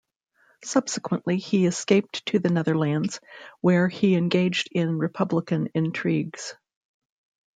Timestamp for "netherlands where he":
2.49-4.15